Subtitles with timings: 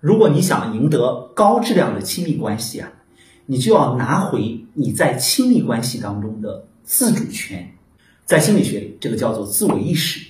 [0.00, 2.90] 如果你想赢得高质量的亲密关系啊，
[3.46, 7.72] 你就要拿回你在亲密关系当中的自主权。
[8.24, 10.26] 在心理学里，这个叫做自我意识。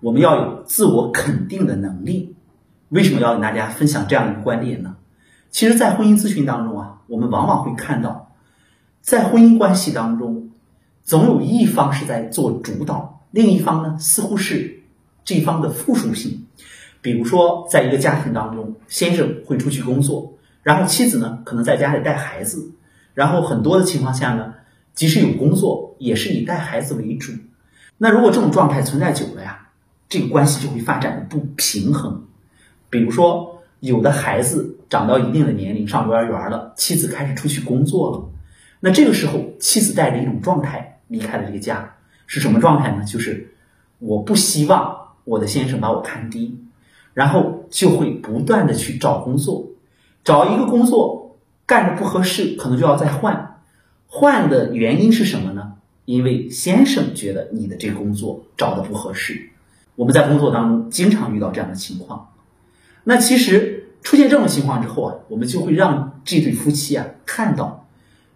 [0.00, 2.34] 我们要有自我肯定的能力。
[2.90, 4.96] 为什么要跟大家分享这样一个观点呢？
[5.50, 8.32] 其实，在婚姻咨询当中啊，我们往往会看到，
[9.00, 10.50] 在婚姻关系当中，
[11.02, 14.82] 总有一方是在做主导，另一方呢，似乎是
[15.24, 16.46] 这一方的附属性。
[17.02, 22.72] 比如说，在一个家庭当中，先生会出去工作，然后妻子呢，可能在家里带孩子，
[23.14, 24.54] 然后很多的情况下呢，
[24.94, 27.32] 即使有工作，也是以带孩子为主。
[27.96, 29.68] 那如果这种状态存在久了呀，
[30.08, 32.24] 这个关系就会发展的不平衡。
[32.90, 38.28] 比如说，有的孩子长到一定的年龄，上幼儿园了，妻子开始出去工作了，
[38.80, 41.94] 那这个时候，妻子带着一种状态离开了这个家，
[42.26, 43.04] 是什么状态呢？
[43.04, 43.54] 就是
[43.98, 46.58] 我不希望我的先生把我看低。
[47.14, 49.66] 然后就会不断的去找工作，
[50.24, 53.60] 找一个工作干着不合适，可能就要再换。
[54.06, 55.74] 换的原因是什么呢？
[56.04, 59.50] 因为先生觉得你的这个工作找的不合适。
[59.96, 62.30] 我们在工作当中经常遇到这样的情况。
[63.04, 67.86] 那其实出现这种情况之后啊，我们就会让这对夫妻啊看到，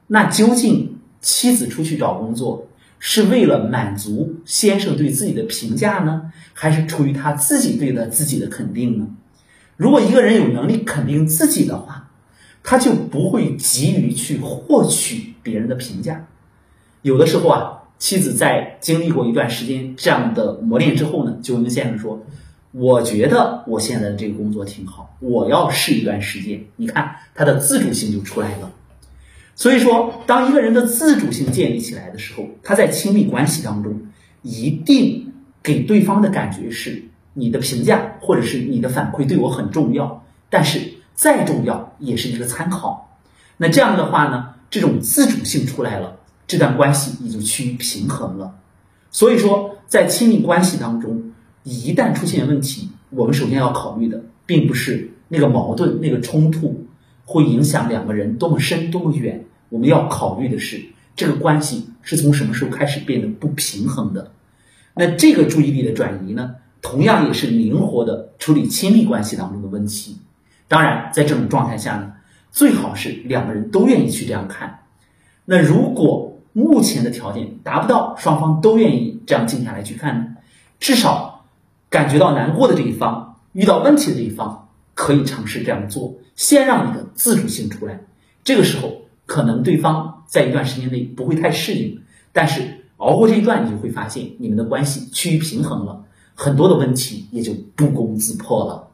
[0.07, 2.67] 那究竟妻子出去找工作。
[3.07, 9.07] 是为了满足先生对自己的评价呢，还是出于他自己对的自己的肯定呢？
[9.77, 12.09] 如果一个人有能力肯定自己的话，
[12.63, 16.27] 他就不会急于去获取别人的评价。
[17.03, 22.25] 有的时候啊，妻子在经历过一段时间这样的磨练之后呢，就跟先生说
[22.73, 28.73] ：“我觉得我现在的这个工作挺好，我要试一段时间。”你看，他的自主性就出来了。
[29.57, 34.09] 所以说，当一个人的自主性建立起来的时候，他在亲密关系当中
[34.43, 40.81] 一定给对方的感觉是你的评价或者是你的反馈对我很重要，但是
[41.15, 43.17] 再重要也是一个参考。
[43.57, 46.17] 那这样的话呢，这种自主性出来了，
[46.49, 48.57] 这段关系也就趋于平衡了。
[49.13, 51.31] 所以说，在亲密关系当中，
[51.63, 56.85] 一旦出现问题，我们首先要考虑的并不是那个矛盾、那个冲突。
[57.25, 59.45] 会影响两个人多么深多么远？
[59.71, 60.85] 我们要考虑的是
[61.17, 64.31] 这个关系是从什么时候开始变得不平衡的？
[64.95, 70.19] 那这个注意力的转移呢，同样也是灵活的处理亲密关系当中的问题。
[70.69, 72.13] 当然，在这种状态下呢，
[72.51, 74.81] 最好是两个人都愿意去这样看。
[75.45, 80.27] 那如果目前的条件达不到，双方都愿意这样静下来去看呢，
[80.79, 81.45] 至少
[81.91, 84.64] 感觉到难过的这一方，遇到问题的这一方，
[84.95, 86.17] 可以尝试这样做。
[86.35, 88.01] 先让你的自主性出来，
[88.43, 92.01] 这个时候可能对方在一段时间内不会太适应，
[92.33, 98.89] 但是熬过这一段，你就会发现你们的关系趋于平衡了，很多的问题也就不攻自破了。